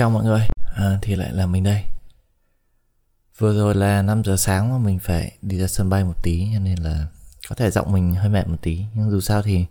Chào 0.00 0.10
mọi 0.10 0.24
người, 0.24 0.40
à, 0.74 0.98
thì 1.02 1.16
lại 1.16 1.32
là 1.32 1.46
mình 1.46 1.64
đây. 1.64 1.82
Vừa 3.38 3.54
rồi 3.54 3.74
là 3.74 4.02
5 4.02 4.24
giờ 4.24 4.36
sáng 4.36 4.70
mà 4.70 4.78
mình 4.78 4.98
phải 4.98 5.36
đi 5.42 5.58
ra 5.58 5.66
sân 5.66 5.90
bay 5.90 6.04
một 6.04 6.22
tí 6.22 6.48
Cho 6.52 6.60
nên 6.60 6.78
là 6.78 7.06
có 7.48 7.54
thể 7.54 7.70
giọng 7.70 7.92
mình 7.92 8.14
hơi 8.14 8.28
mệt 8.28 8.48
một 8.48 8.56
tí. 8.62 8.84
Nhưng 8.94 9.10
dù 9.10 9.20
sao 9.20 9.42
thì 9.42 9.66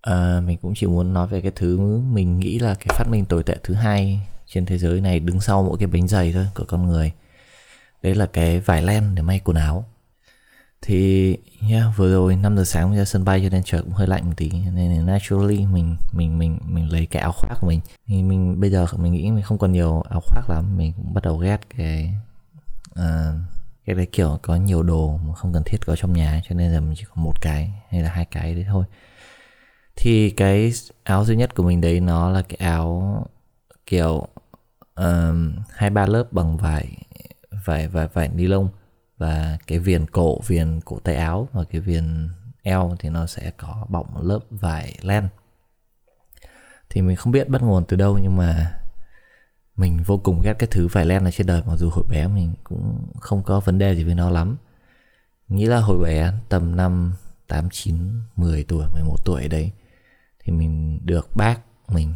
à, 0.00 0.40
mình 0.46 0.58
cũng 0.62 0.72
chỉ 0.76 0.86
muốn 0.86 1.14
nói 1.14 1.26
về 1.26 1.40
cái 1.40 1.52
thứ 1.54 1.78
mình 2.00 2.38
nghĩ 2.38 2.58
là 2.58 2.74
cái 2.74 2.86
phát 2.98 3.08
minh 3.08 3.24
tồi 3.24 3.42
tệ 3.42 3.56
thứ 3.62 3.74
hai 3.74 4.20
trên 4.46 4.66
thế 4.66 4.78
giới 4.78 5.00
này 5.00 5.20
đứng 5.20 5.40
sau 5.40 5.62
mỗi 5.62 5.78
cái 5.78 5.86
bánh 5.86 6.08
giày 6.08 6.32
thôi 6.32 6.46
của 6.54 6.64
con 6.68 6.86
người. 6.86 7.12
Đấy 8.02 8.14
là 8.14 8.26
cái 8.26 8.60
vải 8.60 8.82
len 8.82 9.14
để 9.14 9.22
may 9.22 9.40
quần 9.44 9.56
áo 9.56 9.84
thì 10.82 11.36
yeah, 11.70 11.84
vừa 11.96 12.12
rồi 12.12 12.36
5 12.36 12.56
giờ 12.56 12.64
sáng 12.64 12.90
mình 12.90 12.98
ra 12.98 13.04
sân 13.04 13.24
bay 13.24 13.40
cho 13.42 13.48
nên 13.48 13.62
trời 13.64 13.82
cũng 13.82 13.92
hơi 13.92 14.06
lạnh 14.06 14.26
một 14.26 14.32
tí. 14.36 14.50
Nên 14.50 15.06
naturally 15.06 15.66
mình 15.66 15.96
mình 16.12 16.38
mình 16.38 16.58
mình 16.64 16.92
lấy 16.92 17.06
cái 17.06 17.22
áo 17.22 17.32
khoác 17.32 17.56
của 17.60 17.66
mình. 17.66 17.80
Thì 18.06 18.22
mình 18.22 18.60
bây 18.60 18.70
giờ 18.70 18.86
mình 18.96 19.12
nghĩ 19.12 19.30
mình 19.30 19.42
không 19.42 19.58
còn 19.58 19.72
nhiều 19.72 20.02
áo 20.10 20.20
khoác 20.20 20.50
lắm. 20.50 20.76
Mình 20.76 20.92
cũng 20.96 21.14
bắt 21.14 21.24
đầu 21.24 21.36
ghét 21.36 21.58
cái 21.76 22.14
uh, 22.92 23.34
cái 23.86 23.96
đấy 23.96 24.06
kiểu 24.12 24.38
có 24.42 24.56
nhiều 24.56 24.82
đồ 24.82 25.20
mà 25.26 25.34
không 25.34 25.52
cần 25.52 25.62
thiết 25.66 25.86
có 25.86 25.96
trong 25.96 26.12
nhà 26.12 26.40
cho 26.48 26.54
nên 26.54 26.72
là 26.72 26.80
mình 26.80 26.94
chỉ 26.96 27.04
có 27.08 27.22
một 27.22 27.40
cái 27.40 27.70
hay 27.90 28.02
là 28.02 28.08
hai 28.08 28.24
cái 28.24 28.54
đấy 28.54 28.64
thôi. 28.68 28.84
Thì 29.96 30.30
cái 30.30 30.72
áo 31.04 31.24
duy 31.24 31.36
nhất 31.36 31.54
của 31.54 31.62
mình 31.62 31.80
đấy 31.80 32.00
nó 32.00 32.30
là 32.30 32.42
cái 32.42 32.56
áo 32.56 33.26
kiểu 33.86 34.26
um, 34.94 35.54
hai 35.70 35.90
ba 35.90 36.06
lớp 36.06 36.32
bằng 36.32 36.56
vải 36.56 36.96
vải 37.64 37.88
vải 37.88 38.08
vải 38.12 38.28
ni 38.28 38.46
lông 38.46 38.68
và 39.18 39.58
cái 39.66 39.78
viền 39.78 40.06
cổ 40.06 40.40
viền 40.46 40.80
cổ 40.80 40.98
tay 40.98 41.16
áo 41.16 41.48
và 41.52 41.64
cái 41.64 41.80
viền 41.80 42.28
eo 42.62 42.96
thì 42.98 43.08
nó 43.08 43.26
sẽ 43.26 43.50
có 43.56 43.86
bọc 43.88 44.10
một 44.10 44.20
lớp 44.22 44.40
vải 44.50 44.98
len. 45.02 45.28
Thì 46.90 47.02
mình 47.02 47.16
không 47.16 47.32
biết 47.32 47.48
bắt 47.48 47.62
nguồn 47.62 47.84
từ 47.84 47.96
đâu 47.96 48.18
nhưng 48.18 48.36
mà 48.36 48.72
mình 49.76 50.02
vô 50.02 50.18
cùng 50.18 50.40
ghét 50.40 50.54
cái 50.58 50.68
thứ 50.70 50.88
vải 50.88 51.06
len 51.06 51.22
này 51.22 51.32
trên 51.32 51.46
đời 51.46 51.62
mặc 51.66 51.76
dù 51.76 51.90
hồi 51.90 52.04
bé 52.10 52.28
mình 52.28 52.54
cũng 52.64 53.06
không 53.20 53.42
có 53.42 53.60
vấn 53.60 53.78
đề 53.78 53.94
gì 53.94 54.04
với 54.04 54.14
nó 54.14 54.30
lắm. 54.30 54.56
Nghĩ 55.48 55.66
là 55.66 55.80
hồi 55.80 55.98
bé 56.04 56.32
tầm 56.48 56.76
năm 56.76 57.14
8, 57.46 57.68
9, 57.72 57.96
10 58.36 58.64
tuổi, 58.64 58.86
11 58.92 59.16
tuổi 59.24 59.48
đấy 59.48 59.70
thì 60.38 60.52
mình 60.52 61.00
được 61.04 61.28
bác 61.36 61.60
mình. 61.88 62.14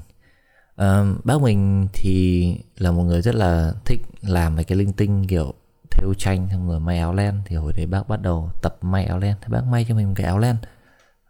Uh, 0.82 1.24
bác 1.24 1.40
mình 1.40 1.88
thì 1.92 2.56
là 2.76 2.90
một 2.90 3.02
người 3.02 3.22
rất 3.22 3.34
là 3.34 3.72
thích 3.84 4.00
làm 4.20 4.54
mấy 4.54 4.64
cái 4.64 4.78
linh 4.78 4.92
tinh 4.92 5.26
kiểu 5.26 5.54
thêu 5.90 6.14
tranh 6.14 6.48
xong 6.50 6.68
rồi 6.68 6.80
may 6.80 6.98
áo 6.98 7.14
len 7.14 7.42
thì 7.44 7.56
hồi 7.56 7.72
đấy 7.72 7.86
bác 7.86 8.08
bắt 8.08 8.22
đầu 8.22 8.50
tập 8.62 8.76
may 8.80 9.04
áo 9.04 9.18
len. 9.18 9.36
Thì 9.40 9.48
bác 9.48 9.64
may 9.64 9.86
cho 9.88 9.94
mình 9.94 10.08
một 10.08 10.14
cái 10.16 10.26
áo 10.26 10.38
len 10.38 10.56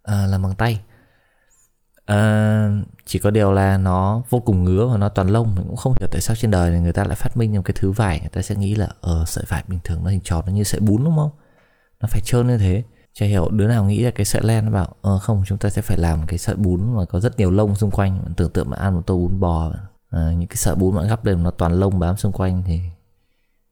à, 0.02 0.26
làm 0.26 0.42
bằng 0.42 0.54
tay. 0.54 0.80
À, 2.06 2.68
chỉ 3.04 3.18
có 3.18 3.30
điều 3.30 3.52
là 3.52 3.78
nó 3.78 4.22
vô 4.30 4.40
cùng 4.40 4.64
ngứa 4.64 4.86
và 4.86 4.96
nó 4.96 5.08
toàn 5.08 5.28
lông. 5.28 5.54
Mình 5.54 5.64
cũng 5.66 5.76
không 5.76 5.94
hiểu 6.00 6.08
tại 6.10 6.20
sao 6.20 6.36
trên 6.36 6.50
đời 6.50 6.70
này 6.70 6.80
người 6.80 6.92
ta 6.92 7.04
lại 7.04 7.16
phát 7.16 7.36
minh 7.36 7.54
một 7.54 7.62
cái 7.64 7.74
thứ 7.80 7.90
vải. 7.90 8.20
Người 8.20 8.28
ta 8.28 8.42
sẽ 8.42 8.54
nghĩ 8.54 8.74
là 8.74 8.86
ở 8.86 9.18
ờ, 9.18 9.24
sợi 9.26 9.44
vải 9.48 9.64
bình 9.68 9.78
thường 9.84 10.04
nó 10.04 10.10
hình 10.10 10.20
tròn 10.24 10.44
nó 10.46 10.52
như 10.52 10.64
sợi 10.64 10.80
bún 10.80 11.04
đúng 11.04 11.16
không? 11.16 11.30
Nó 12.00 12.08
phải 12.10 12.20
trơn 12.24 12.46
như 12.46 12.58
thế. 12.58 12.82
Chả 13.12 13.26
hiểu 13.26 13.50
đứa 13.50 13.68
nào 13.68 13.84
nghĩ 13.84 14.02
là 14.02 14.10
cái 14.10 14.24
sợi 14.24 14.42
len 14.44 14.64
nó 14.64 14.70
bảo 14.70 14.94
ờ 15.02 15.18
không 15.18 15.42
chúng 15.46 15.58
ta 15.58 15.70
sẽ 15.70 15.82
phải 15.82 15.98
làm 15.98 16.26
cái 16.26 16.38
sợi 16.38 16.56
bún 16.56 16.96
mà 16.96 17.04
có 17.04 17.20
rất 17.20 17.38
nhiều 17.38 17.50
lông 17.50 17.76
xung 17.76 17.90
quanh. 17.90 18.18
Mình 18.24 18.34
tưởng 18.34 18.50
tượng 18.50 18.70
mà 18.70 18.76
ăn 18.76 18.94
một 18.94 19.02
tô 19.06 19.16
bún 19.16 19.40
bò 19.40 19.72
à, 20.10 20.32
những 20.38 20.48
cái 20.48 20.56
sợi 20.56 20.74
bún 20.74 20.94
mà 20.94 21.02
gắp 21.02 21.24
lên 21.24 21.42
nó 21.42 21.50
toàn 21.50 21.72
lông 21.72 21.98
bám 21.98 22.16
xung 22.16 22.32
quanh 22.32 22.62
thì 22.66 22.80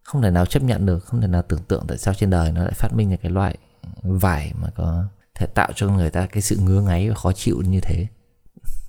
không 0.09 0.23
thể 0.23 0.31
nào 0.31 0.47
chấp 0.47 0.62
nhận 0.62 0.87
được, 0.87 1.05
không 1.05 1.20
thể 1.20 1.27
nào 1.27 1.42
tưởng 1.42 1.62
tượng 1.69 1.84
tại 1.89 1.98
sao 1.98 2.14
trên 2.14 2.31
đời 2.31 2.53
nó 2.53 2.62
lại 2.62 2.73
phát 2.75 2.92
minh 2.95 3.11
ra 3.11 3.17
cái 3.17 3.33
loại 3.33 3.56
vải 4.03 4.53
mà 4.62 4.69
có 4.77 5.05
thể 5.34 5.47
tạo 5.47 5.69
cho 5.75 5.89
người 5.89 6.11
ta 6.11 6.27
cái 6.27 6.42
sự 6.42 6.56
ngứa 6.56 6.81
ngáy 6.81 7.09
và 7.09 7.14
khó 7.14 7.33
chịu 7.33 7.62
như 7.67 7.81
thế. 7.81 8.06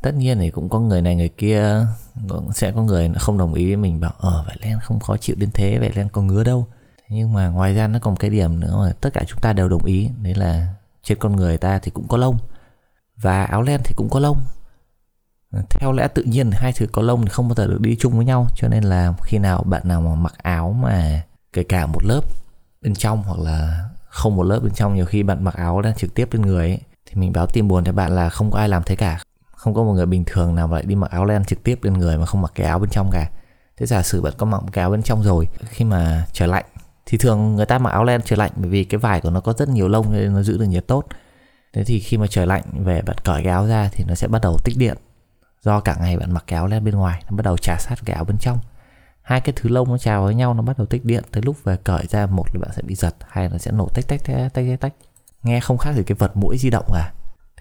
Tất 0.02 0.16
nhiên 0.16 0.40
thì 0.40 0.50
cũng 0.50 0.70
có 0.70 0.80
người 0.80 1.02
này 1.02 1.16
người 1.16 1.30
kia, 1.30 1.86
cũng 2.30 2.54
sẽ 2.54 2.72
có 2.72 2.84
người 2.84 3.12
không 3.20 3.38
đồng 3.38 3.54
ý 3.54 3.66
với 3.66 3.76
mình 3.76 4.00
bảo 4.00 4.14
ờ 4.18 4.44
vải 4.48 4.58
len 4.62 4.80
không 4.84 5.00
khó 5.00 5.18
chịu 5.18 5.36
đến 5.40 5.50
thế 5.54 5.78
vải 5.80 5.92
len 5.96 6.10
có 6.10 6.22
ngứa 6.22 6.44
đâu. 6.44 6.68
Nhưng 7.10 7.34
mà 7.34 7.48
ngoài 7.48 7.74
ra 7.74 7.88
nó 7.88 8.00
còn 8.00 8.16
cái 8.16 8.30
điểm 8.30 8.60
nữa 8.60 8.76
mà 8.80 8.94
tất 9.02 9.10
cả 9.14 9.24
chúng 9.28 9.40
ta 9.40 9.54
đều 9.54 9.70
đồng 9.70 9.86
ý, 9.86 10.10
đấy 10.22 10.36
là 10.36 10.68
trên 11.04 11.18
con 11.20 11.36
người 11.36 11.58
ta 11.58 11.80
thì 11.80 11.92
cũng 11.92 12.08
có 12.08 12.18
lông 12.18 12.38
và 13.18 13.44
áo 13.44 13.62
len 13.62 13.82
thì 13.84 13.94
cũng 13.98 14.10
có 14.10 14.20
lông 14.20 14.38
theo 15.70 15.92
lẽ 15.92 16.08
tự 16.08 16.24
nhiên 16.24 16.52
hai 16.52 16.74
thứ 16.74 16.86
có 16.92 17.02
lông 17.02 17.22
thì 17.22 17.30
không 17.30 17.48
bao 17.48 17.56
giờ 17.56 17.68
được 17.68 17.82
đi 17.82 17.96
chung 18.00 18.16
với 18.16 18.26
nhau 18.26 18.48
cho 18.56 18.68
nên 18.68 18.84
là 18.84 19.14
khi 19.24 19.38
nào 19.38 19.64
bạn 19.64 19.82
nào 19.86 20.02
mà 20.02 20.16
mặc 20.16 20.34
áo 20.38 20.76
mà 20.82 21.22
kể 21.54 21.64
cả 21.64 21.86
một 21.86 22.04
lớp 22.04 22.22
bên 22.82 22.96
trong 22.96 23.24
hoặc 23.24 23.40
là 23.40 23.90
không 24.10 24.36
một 24.36 24.44
lớp 24.44 24.60
bên 24.60 24.74
trong 24.74 24.96
nhiều 24.96 25.06
khi 25.06 25.24
bạn 25.24 25.44
mặc 25.44 25.56
áo 25.56 25.82
đang 25.82 25.96
trực 25.96 26.14
tiếp 26.14 26.28
lên 26.32 26.42
người 26.42 26.68
ấy, 26.68 26.80
thì 27.06 27.16
mình 27.16 27.34
báo 27.34 27.48
tin 27.48 27.68
buồn 27.68 27.84
cho 27.84 27.92
bạn 27.92 28.16
là 28.16 28.30
không 28.30 28.52
có 28.52 28.60
ai 28.60 28.70
làm 28.70 28.84
thế 28.84 28.96
cả. 28.96 29.20
Không 29.52 29.74
có 29.74 29.84
một 29.84 29.94
người 29.94 30.06
bình 30.06 30.24
thường 30.26 30.56
nào 30.56 30.68
lại 30.74 30.84
đi 30.86 30.96
mặc 30.96 31.12
áo 31.12 31.26
len 31.26 31.46
trực 31.46 31.64
tiếp 31.64 31.80
lên 31.84 31.94
người 31.94 32.18
mà 32.18 32.26
không 32.26 32.42
mặc 32.42 32.52
cái 32.56 32.68
áo 32.68 32.80
bên 32.80 32.90
trong 32.90 33.10
cả. 33.12 33.30
Thế 33.78 33.86
giả 33.86 34.04
sử 34.04 34.22
bạn 34.22 34.34
có 34.38 34.46
mặc 34.46 34.62
cái 34.72 34.82
áo 34.82 34.92
bên 34.92 35.04
trong 35.04 35.24
rồi 35.24 35.48
khi 35.66 35.86
mà 35.86 36.26
trời 36.34 36.48
lạnh 36.48 36.66
thì 37.06 37.18
thường 37.18 37.56
người 37.56 37.66
ta 37.66 37.80
mặc 37.80 37.90
áo 37.90 38.04
len 38.04 38.22
trời 38.26 38.38
lạnh 38.38 38.52
bởi 38.56 38.70
vì 38.70 38.84
cái 38.84 39.00
vải 39.00 39.22
của 39.22 39.30
nó 39.30 39.40
có 39.40 39.54
rất 39.54 39.70
nhiều 39.70 39.88
lông 39.88 40.14
nên 40.14 40.34
nó 40.34 40.42
giữ 40.42 40.58
được 40.58 40.66
nhiệt 40.66 40.88
tốt. 40.88 41.06
Thế 41.74 41.84
thì 41.84 42.00
khi 42.00 42.18
mà 42.18 42.28
trời 42.28 42.48
lạnh 42.48 42.64
về 42.84 43.02
bạn 43.02 43.18
cởi 43.24 43.44
cái 43.44 43.52
áo 43.52 43.68
ra 43.68 43.90
thì 43.92 44.04
nó 44.08 44.16
sẽ 44.16 44.28
bắt 44.28 44.42
đầu 44.42 44.58
tích 44.64 44.78
điện 44.78 44.98
do 45.62 45.80
cả 45.80 45.96
ngày 46.00 46.18
bạn 46.18 46.32
mặc 46.32 46.44
cái 46.48 46.58
áo 46.58 46.68
len 46.68 46.84
bên 46.84 46.96
ngoài, 46.96 47.24
nó 47.30 47.38
bắt 47.38 47.44
đầu 47.46 47.58
trà 47.58 47.78
sát 47.80 47.96
cái 48.06 48.16
áo 48.16 48.26
bên 48.26 48.38
trong. 48.38 48.60
Hai 49.22 49.42
cái 49.42 49.54
thứ 49.56 49.70
lông 49.70 49.90
nó 49.90 49.98
trào 49.98 50.24
với 50.24 50.36
nhau, 50.36 50.54
nó 50.54 50.62
bắt 50.62 50.78
đầu 50.78 50.88
tích 50.88 51.06
điện. 51.06 51.24
Tới 51.32 51.44
lúc 51.44 51.64
về 51.64 51.78
cởi 51.84 52.06
ra, 52.10 52.26
một 52.26 52.46
là 52.54 52.60
bạn 52.62 52.72
sẽ 52.76 52.82
bị 52.82 52.96
giật, 52.96 53.16
hai 53.30 53.50
là 53.50 53.58
sẽ 53.58 53.72
nổ 53.72 53.90
tách 53.94 54.08
tách 54.08 54.24
tách 54.24 54.54
tách 54.54 54.80
tách 54.80 54.94
nghe 55.44 55.60
không 55.60 55.78
khác 55.78 55.94
gì 55.96 56.04
cái 56.04 56.16
vật 56.16 56.38
mũi 56.38 56.58
di 56.58 56.70
động 56.70 56.92
à 56.94 57.12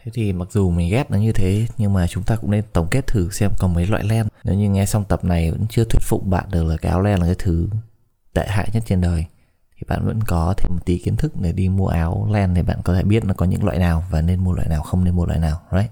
thế 0.04 0.10
thì 0.14 0.32
mặc 0.32 0.48
dù 0.52 0.70
mình 0.70 0.90
ghét 0.90 1.10
nó 1.10 1.18
như 1.18 1.32
thế, 1.32 1.66
nhưng 1.78 1.92
mà 1.92 2.06
chúng 2.06 2.22
ta 2.24 2.36
cũng 2.36 2.50
nên 2.50 2.64
tổng 2.72 2.88
kết 2.90 3.06
thử 3.06 3.30
xem 3.30 3.50
có 3.58 3.68
mấy 3.68 3.86
loại 3.86 4.04
len. 4.04 4.26
Nếu 4.44 4.54
như 4.54 4.70
nghe 4.70 4.86
xong 4.86 5.04
tập 5.04 5.24
này 5.24 5.50
vẫn 5.50 5.66
chưa 5.70 5.84
thuyết 5.84 6.02
phục 6.02 6.26
bạn 6.26 6.44
được 6.50 6.64
là 6.64 6.76
cái 6.76 6.92
áo 6.92 7.02
len 7.02 7.20
là 7.20 7.26
cái 7.26 7.34
thứ 7.38 7.68
tệ 8.34 8.46
hại 8.48 8.68
nhất 8.72 8.82
trên 8.86 9.00
đời, 9.00 9.24
thì 9.76 9.82
bạn 9.88 10.06
vẫn 10.06 10.20
có 10.26 10.54
thêm 10.56 10.72
một 10.72 10.84
tí 10.84 10.98
kiến 10.98 11.16
thức 11.16 11.32
để 11.40 11.52
đi 11.52 11.68
mua 11.68 11.86
áo 11.86 12.28
len 12.30 12.54
thì 12.54 12.62
bạn 12.62 12.78
có 12.84 12.94
thể 12.94 13.02
biết 13.02 13.24
nó 13.24 13.34
có 13.34 13.46
những 13.46 13.64
loại 13.64 13.78
nào 13.78 14.04
và 14.10 14.20
nên 14.20 14.44
mua 14.44 14.52
loại 14.52 14.68
nào, 14.68 14.82
không 14.82 15.04
nên 15.04 15.16
mua 15.16 15.26
loại 15.26 15.38
nào, 15.38 15.60
right? 15.72 15.90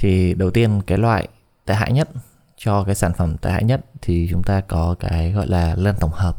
Thì 0.00 0.34
đầu 0.34 0.50
tiên 0.50 0.80
cái 0.86 0.98
loại 0.98 1.28
tệ 1.66 1.74
hại 1.74 1.92
nhất 1.92 2.08
cho 2.56 2.84
cái 2.84 2.94
sản 2.94 3.12
phẩm 3.12 3.36
tệ 3.36 3.50
hại 3.50 3.64
nhất 3.64 3.80
thì 4.02 4.28
chúng 4.30 4.42
ta 4.42 4.60
có 4.60 4.94
cái 5.00 5.32
gọi 5.32 5.46
là 5.46 5.74
len 5.78 5.94
tổng 6.00 6.10
hợp. 6.10 6.36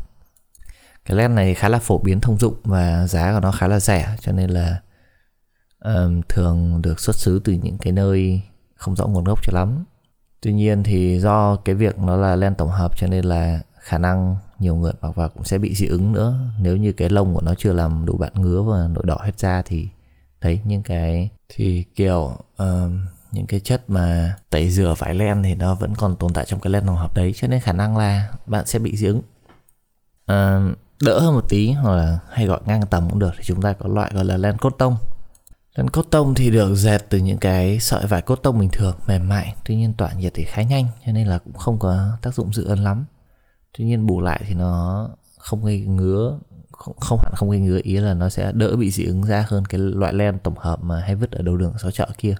Cái 1.05 1.17
len 1.17 1.35
này 1.35 1.53
khá 1.53 1.69
là 1.69 1.79
phổ 1.79 1.97
biến 1.97 2.21
thông 2.21 2.37
dụng 2.37 2.55
và 2.63 3.07
giá 3.07 3.33
của 3.33 3.39
nó 3.39 3.51
khá 3.51 3.67
là 3.67 3.79
rẻ 3.79 4.15
cho 4.19 4.31
nên 4.31 4.49
là 4.49 4.81
um, 5.79 6.21
thường 6.29 6.81
được 6.81 6.99
xuất 6.99 7.15
xứ 7.15 7.41
từ 7.43 7.53
những 7.53 7.77
cái 7.77 7.93
nơi 7.93 8.41
không 8.75 8.95
rõ 8.95 9.07
nguồn 9.07 9.23
gốc 9.23 9.39
cho 9.43 9.53
lắm. 9.53 9.85
Tuy 10.41 10.53
nhiên 10.53 10.83
thì 10.83 11.19
do 11.19 11.55
cái 11.55 11.75
việc 11.75 11.99
nó 11.99 12.15
là 12.15 12.35
len 12.35 12.55
tổng 12.55 12.69
hợp 12.69 12.97
cho 12.97 13.07
nên 13.07 13.25
là 13.25 13.59
khả 13.79 13.97
năng 13.97 14.35
nhiều 14.59 14.75
người 14.75 14.93
mặc 15.01 15.15
vào 15.15 15.29
cũng 15.29 15.43
sẽ 15.43 15.57
bị 15.57 15.75
dị 15.75 15.87
ứng 15.87 16.11
nữa. 16.11 16.39
Nếu 16.59 16.77
như 16.77 16.91
cái 16.91 17.09
lông 17.09 17.33
của 17.33 17.41
nó 17.41 17.53
chưa 17.57 17.73
làm 17.73 18.05
đủ 18.05 18.17
bạn 18.17 18.31
ngứa 18.35 18.61
và 18.61 18.87
nổi 18.87 19.03
đỏ 19.07 19.17
hết 19.21 19.39
da 19.39 19.61
thì 19.61 19.87
đấy 20.41 20.59
những 20.65 20.83
cái 20.83 21.29
thì 21.49 21.83
kiểu 21.95 22.37
um, 22.57 22.99
những 23.31 23.45
cái 23.45 23.59
chất 23.59 23.89
mà 23.89 24.35
tẩy 24.49 24.69
rửa 24.69 24.95
vải 24.97 25.15
len 25.15 25.43
thì 25.43 25.55
nó 25.55 25.75
vẫn 25.75 25.95
còn 25.95 26.15
tồn 26.15 26.33
tại 26.33 26.45
trong 26.47 26.59
cái 26.59 26.73
len 26.73 26.85
tổng 26.85 26.95
hợp 26.95 27.15
đấy 27.15 27.33
cho 27.35 27.47
nên 27.47 27.59
khả 27.59 27.73
năng 27.73 27.97
là 27.97 28.31
bạn 28.45 28.65
sẽ 28.65 28.79
bị 28.79 28.97
dị 28.97 29.07
ứng. 29.07 29.21
À, 30.25 30.61
đỡ 31.03 31.19
hơn 31.19 31.33
một 31.33 31.49
tí 31.49 31.71
hoặc 31.71 31.95
là 31.95 32.19
hay 32.29 32.45
gọi 32.45 32.59
ngang 32.65 32.81
tầm 32.89 33.09
cũng 33.09 33.19
được 33.19 33.31
thì 33.37 33.43
chúng 33.43 33.61
ta 33.61 33.73
có 33.73 33.89
loại 33.89 34.11
gọi 34.13 34.25
là 34.25 34.37
len 34.37 34.57
cốt 34.57 34.75
tông. 34.77 34.97
Len 35.75 35.89
cốt 35.89 36.05
tông 36.09 36.35
thì 36.35 36.51
được 36.51 36.75
dệt 36.75 36.97
từ 37.09 37.17
những 37.17 37.37
cái 37.37 37.79
sợi 37.79 38.07
vải 38.07 38.21
cốt 38.21 38.35
tông 38.35 38.59
bình 38.59 38.69
thường 38.71 38.95
mềm 39.07 39.29
mại 39.29 39.55
tuy 39.65 39.75
nhiên 39.75 39.93
tỏa 39.93 40.13
nhiệt 40.13 40.31
thì 40.35 40.43
khá 40.43 40.61
nhanh 40.61 40.85
cho 41.05 41.11
nên 41.11 41.27
là 41.27 41.37
cũng 41.37 41.53
không 41.53 41.79
có 41.79 42.17
tác 42.21 42.33
dụng 42.33 42.53
dự 42.53 42.65
ấn 42.65 42.83
lắm. 42.83 43.05
Tuy 43.77 43.85
nhiên 43.85 44.05
bù 44.05 44.21
lại 44.21 44.41
thì 44.47 44.53
nó 44.53 45.09
không 45.37 45.65
gây 45.65 45.79
ngứa 45.79 46.39
không, 46.71 46.95
không 46.99 47.19
hẳn 47.23 47.33
không 47.35 47.49
gây 47.49 47.59
ngứa 47.59 47.79
ý 47.83 47.97
là 47.97 48.13
nó 48.13 48.29
sẽ 48.29 48.51
đỡ 48.51 48.75
bị 48.75 48.91
dị 48.91 49.05
ứng 49.05 49.23
ra 49.23 49.45
hơn 49.47 49.65
cái 49.65 49.79
loại 49.79 50.13
len 50.13 50.39
tổng 50.39 50.57
hợp 50.57 50.83
mà 50.83 50.99
hay 50.99 51.15
vứt 51.15 51.31
ở 51.31 51.41
đầu 51.41 51.57
đường 51.57 51.73
xó 51.77 51.91
chợ 51.91 52.09
kia 52.17 52.35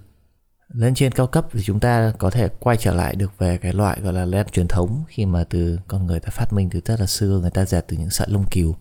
lên 0.73 0.93
trên 0.93 1.11
cao 1.11 1.27
cấp 1.27 1.47
thì 1.51 1.61
chúng 1.63 1.79
ta 1.79 2.13
có 2.17 2.29
thể 2.29 2.49
quay 2.59 2.77
trở 2.77 2.93
lại 2.95 3.15
được 3.15 3.37
về 3.37 3.57
cái 3.57 3.73
loại 3.73 4.01
gọi 4.01 4.13
là 4.13 4.25
len 4.25 4.47
truyền 4.51 4.67
thống 4.67 5.03
khi 5.07 5.25
mà 5.25 5.43
từ 5.43 5.79
con 5.87 6.07
người 6.07 6.19
ta 6.19 6.29
phát 6.29 6.53
minh 6.53 6.69
từ 6.69 6.79
rất 6.85 6.99
là 6.99 7.05
xưa 7.05 7.39
người 7.41 7.51
ta 7.51 7.65
dệt 7.65 7.81
từ 7.87 7.97
những 7.97 8.09
sợi 8.09 8.27
lông 8.29 8.45
cừu. 8.51 8.75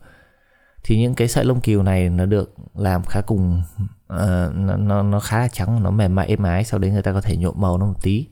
Thì 0.82 0.98
những 0.98 1.14
cái 1.14 1.28
sợi 1.28 1.44
lông 1.44 1.60
cừu 1.60 1.82
này 1.82 2.08
nó 2.08 2.26
được 2.26 2.54
làm 2.75 3.04
khá 3.04 3.20
cùng 3.20 3.62
uh, 4.12 4.54
nó, 4.54 4.76
nó 4.76 5.02
nó 5.02 5.20
khá 5.20 5.38
là 5.38 5.48
trắng 5.48 5.82
nó 5.82 5.90
mềm 5.90 6.14
mại 6.14 6.28
êm 6.28 6.42
ái 6.42 6.64
sau 6.64 6.78
đấy 6.78 6.90
người 6.90 7.02
ta 7.02 7.12
có 7.12 7.20
thể 7.20 7.37
nhuộm 7.37 7.54
màu 7.60 7.78
nó 7.78 7.87
một 7.87 8.02
tí. 8.02 8.26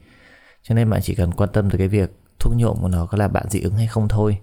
Cho 0.62 0.75
nên 0.75 0.90
bạn 0.90 1.00
chỉ 1.02 1.14
cần 1.14 1.32
quan 1.32 1.50
tâm 1.52 1.70
tới 1.70 1.78
cái 1.78 1.88
việc 1.88 2.11
thuốc 2.38 2.52
nhuộm 2.56 2.81
của 2.81 2.88
nó 2.88 3.06
có 3.06 3.19
là 3.19 3.28
bạn 3.28 3.46
dị 3.50 3.61
ứng 3.61 3.75
hay 3.75 3.87
không 3.87 4.08
thôi. 4.08 4.38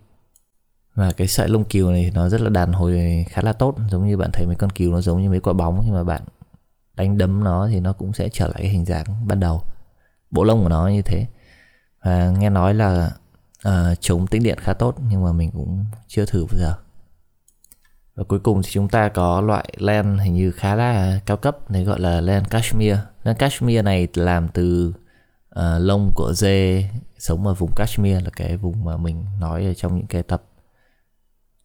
Và 0.96 1.12
cái 1.12 1.28
sợi 1.28 1.50
lông 1.50 1.64
cừu 1.64 1.92
này 1.92 2.12
nó 2.14 2.30
rất 2.30 2.42
là 2.42 2.50
đàn 2.50 2.74
hồi 2.74 3.26
khá 3.30 3.42
là 3.42 3.54
tốt 3.54 3.76
giống 3.92 4.08
như 4.08 4.18
bạn 4.18 4.30
thấy 4.34 4.46
mấy 4.46 4.56
con 4.56 4.70
cừu 4.70 4.92
nó 4.92 5.02
giống 5.02 5.22
như 5.22 5.30
mấy 5.30 5.40
quả 5.40 5.54
bóng 5.54 5.82
nhưng 5.86 5.94
mà 5.94 6.04
bạn 6.04 6.22
đánh 6.96 7.18
đấm 7.18 7.44
nó 7.44 7.68
thì 7.68 7.80
nó 7.80 7.94
cũng 7.94 8.14
sẽ 8.14 8.30
trở 8.30 8.48
lại 8.48 8.58
cái 8.58 8.70
hình 8.70 8.86
dáng 8.86 9.06
ban 9.28 9.40
đầu. 9.40 9.64
Bộ 10.32 10.44
lông 10.44 10.64
của 10.64 10.70
nó 10.70 10.88
như 10.88 11.02
thế. 11.02 11.26
Và 12.04 12.30
nghe 12.30 12.50
nói 12.50 12.74
là 12.74 13.12
uh, 13.68 14.00
chống 14.00 14.28
tĩnh 14.28 14.44
điện 14.44 14.58
khá 14.62 14.74
tốt 14.74 14.96
nhưng 15.10 15.24
mà 15.24 15.32
mình 15.32 15.52
cũng 15.52 15.86
chưa 16.08 16.26
thử 16.26 16.46
bao 16.46 16.60
giờ. 16.60 16.74
Và 18.16 18.24
cuối 18.24 18.40
cùng 18.40 18.64
thì 18.64 18.70
chúng 18.72 18.88
ta 18.88 19.10
có 19.10 19.42
loại 19.42 19.74
len 19.78 20.18
hình 20.18 20.34
như 20.34 20.52
khá 20.52 20.76
là 20.76 21.20
cao 21.26 21.38
cấp 21.38 21.72
này 21.72 21.84
gọi 21.84 22.00
là 22.00 22.22
len 22.22 22.46
cashmere. 22.46 23.00
Len 23.24 23.36
cashmere 23.36 23.82
này 23.82 24.08
làm 24.14 24.48
từ 24.48 24.94
uh, 25.60 25.64
lông 25.80 26.12
của 26.16 26.34
dê 26.36 26.90
sống 27.18 27.48
ở 27.48 27.54
vùng 27.54 27.72
Kashmir 27.76 28.24
là 28.24 28.30
cái 28.36 28.58
vùng 28.58 28.86
mà 28.86 28.98
mình 28.98 29.26
nói 29.40 29.66
ở 29.66 29.74
trong 29.74 29.96
những 29.96 30.08
cái 30.08 30.24
tập 30.24 30.44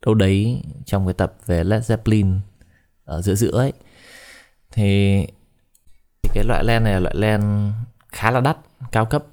đâu 0.06 0.14
đấy 0.14 0.62
trong 0.86 1.06
cái 1.06 1.14
tập 1.14 1.34
về 1.46 1.64
Led 1.64 1.92
Zeppelin 1.92 2.38
ở 3.04 3.22
giữa 3.22 3.34
giữa 3.34 3.58
ấy 3.58 3.72
thì 4.72 5.26
cái 6.34 6.44
loại 6.44 6.64
len 6.64 6.84
này 6.84 6.92
là 6.92 7.00
loại 7.00 7.14
len 7.14 7.72
khá 8.08 8.30
là 8.30 8.40
đắt 8.40 8.56
cao 8.92 9.04
cấp. 9.04 9.24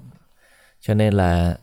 Cho 0.80 0.94
nên 0.94 1.14
là 1.14 1.58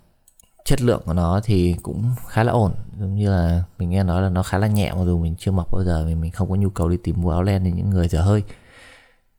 chất 0.65 0.83
lượng 0.83 1.03
của 1.05 1.13
nó 1.13 1.41
thì 1.45 1.77
cũng 1.83 2.15
khá 2.29 2.43
là 2.43 2.53
ổn. 2.53 2.75
Giống 2.99 3.15
như 3.15 3.31
là 3.31 3.63
mình 3.79 3.91
nghe 3.91 4.03
nói 4.03 4.23
là 4.23 4.29
nó 4.29 4.43
khá 4.43 4.59
là 4.59 4.67
nhẹ 4.67 4.93
mặc 4.93 5.05
dù 5.05 5.19
mình 5.19 5.35
chưa 5.39 5.51
mặc 5.51 5.67
bao 5.73 5.85
giờ 5.85 6.05
vì 6.07 6.15
mình 6.15 6.31
không 6.31 6.51
có 6.51 6.57
nhu 6.57 6.71
cầu 6.71 6.89
đi 6.89 6.97
tìm 7.05 7.21
mua 7.21 7.31
áo 7.31 7.43
len 7.43 7.65
thì 7.65 7.71
những 7.71 7.91
người 7.91 8.09
dở 8.09 8.23
hơi. 8.23 8.43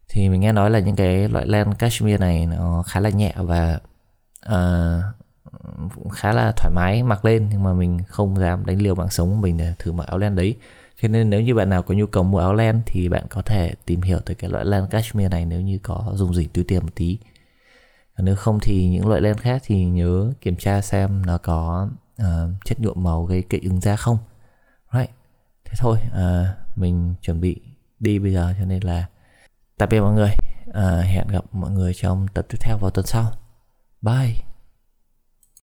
Thì 0.10 0.30
mình 0.30 0.42
nghe 0.42 0.52
nói 0.52 0.70
là 0.70 0.80
những 0.80 0.96
cái 0.96 1.30
loại 1.30 1.48
len 1.48 1.74
cashmere 1.74 2.18
này 2.18 2.46
nó 2.46 2.84
khá 2.88 3.00
là 3.00 3.10
nhẹ 3.10 3.34
và 3.38 3.80
uh, 4.46 5.04
cũng 5.96 6.10
khá 6.10 6.34
là 6.34 6.52
thoải 6.58 6.72
mái 6.76 7.04
mặc 7.04 7.26
lên 7.26 7.48
nhưng 7.52 7.64
mà 7.64 7.74
mình 7.74 8.00
không 8.08 8.40
dám 8.40 8.66
đánh 8.66 8.82
liều 8.82 8.96
mạng 8.96 9.10
sống 9.10 9.30
của 9.30 9.36
mình 9.36 9.58
để 9.58 9.74
thử 9.80 9.92
mặc 9.92 10.08
áo 10.08 10.18
len 10.18 10.36
đấy 10.36 10.56
cho 11.02 11.08
nên 11.08 11.30
nếu 11.30 11.42
như 11.42 11.56
bạn 11.56 11.70
nào 11.70 11.84
có 11.84 11.94
nhu 11.94 12.06
cầu 12.06 12.24
mua 12.24 12.40
áo 12.40 12.54
len 12.54 12.82
thì 12.86 13.10
bạn 13.10 13.24
có 13.30 13.42
thể 13.42 13.74
tìm 13.86 14.02
hiểu 14.02 14.20
tới 14.20 14.36
cái 14.36 14.50
loại 14.50 14.66
len 14.66 14.88
cashmere 14.88 15.30
này 15.30 15.46
nếu 15.46 15.62
như 15.62 15.80
có 15.84 16.12
dùng 16.14 16.36
dỉnh 16.36 16.50
túi 16.50 16.64
tiền 16.64 16.84
một 16.84 16.96
tí. 16.96 17.18
Nếu 18.18 18.36
không 18.36 18.60
thì 18.62 18.88
những 18.88 19.08
loại 19.08 19.22
len 19.22 19.38
khác 19.38 19.62
thì 19.66 19.86
nhớ 19.86 20.34
kiểm 20.42 20.56
tra 20.56 20.82
xem 20.82 21.26
nó 21.26 21.38
có 21.38 21.90
uh, 22.22 22.26
chất 22.66 22.80
nhuộm 22.80 23.04
màu 23.04 23.26
gây 23.26 23.42
kích 23.42 23.64
ứng 23.64 23.82
da 23.82 23.96
không. 23.96 24.18
Right. 24.94 25.10
Thế 25.66 25.74
thôi 25.78 25.98
uh, 26.08 26.78
mình 26.78 27.16
chuẩn 27.22 27.42
bị 27.42 27.62
đi 28.00 28.20
bây 28.20 28.34
giờ 28.34 28.54
cho 28.60 28.66
nên 28.66 28.84
là 28.84 29.06
tạm 29.78 29.90
biệt 29.90 30.00
mọi 30.00 30.14
người. 30.14 30.32
Uh, 30.70 31.06
hẹn 31.06 31.28
gặp 31.28 31.46
mọi 31.52 31.72
người 31.72 31.94
trong 31.94 32.28
tập 32.34 32.46
tiếp 32.50 32.58
theo 32.62 32.78
vào 32.78 32.92
tuần 32.92 33.06
sau. 33.06 33.32
Bye. 34.02 34.45